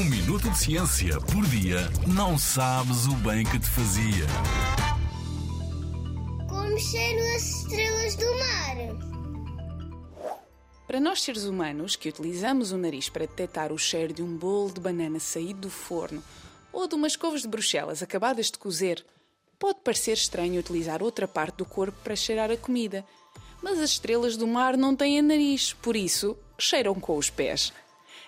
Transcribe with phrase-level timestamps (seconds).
[0.00, 4.26] Um minuto de ciência por dia não sabes o bem que te fazia.
[6.48, 8.76] Como cheiram as estrelas do mar?
[10.86, 14.72] Para nós seres humanos, que utilizamos o nariz para detectar o cheiro de um bolo
[14.72, 16.24] de banana saído do forno
[16.72, 19.04] ou de umas couves de Bruxelas acabadas de cozer,
[19.58, 23.04] pode parecer estranho utilizar outra parte do corpo para cheirar a comida.
[23.62, 27.70] Mas as estrelas do mar não têm nariz, por isso cheiram com os pés.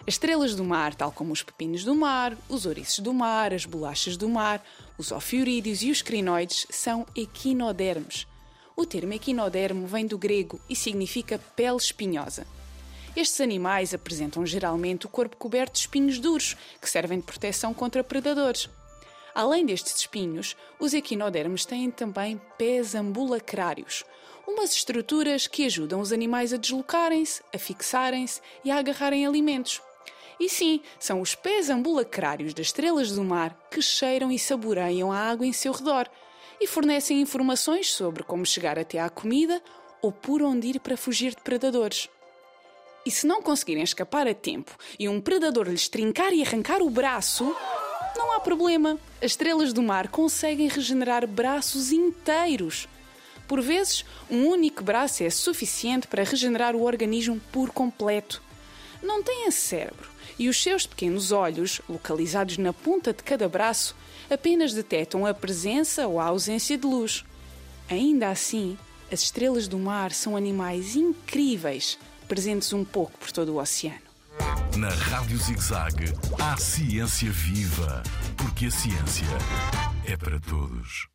[0.04, 3.64] As estrelas do mar, tal como os pepinos do mar, os ouriços do mar, as
[3.64, 4.60] bolachas do mar,
[4.98, 8.26] os ofiorídeos e os crinoides, são equinodermos.
[8.74, 12.44] O termo equinodermo vem do grego e significa pele espinhosa.
[13.14, 18.02] Estes animais apresentam geralmente o corpo coberto de espinhos duros, que servem de proteção contra
[18.02, 18.68] predadores.
[19.32, 24.04] Além destes espinhos, os equinodermos têm também pés ambulacrários,
[24.48, 29.80] umas estruturas que ajudam os animais a deslocarem-se, a fixarem-se e a agarrarem alimentos.
[30.42, 35.16] E sim, são os pés ambulacrários das estrelas do mar que cheiram e saboreiam a
[35.16, 36.08] água em seu redor
[36.60, 39.62] e fornecem informações sobre como chegar até à comida
[40.02, 42.08] ou por onde ir para fugir de predadores.
[43.06, 46.90] E se não conseguirem escapar a tempo e um predador lhes trincar e arrancar o
[46.90, 47.54] braço,
[48.16, 48.98] não há problema.
[49.20, 52.88] As estrelas do mar conseguem regenerar braços inteiros.
[53.46, 58.42] Por vezes, um único braço é suficiente para regenerar o organismo por completo.
[59.02, 60.08] Não têm cérebro
[60.38, 63.94] e os seus pequenos olhos, localizados na ponta de cada braço,
[64.30, 67.24] apenas detectam a presença ou a ausência de luz.
[67.88, 68.78] Ainda assim,
[69.10, 74.00] as estrelas do mar são animais incríveis, presentes um pouco por todo o oceano.
[74.76, 78.02] Na Rádio ZigZag, há ciência viva,
[78.36, 79.26] porque a ciência
[80.06, 81.11] é para todos.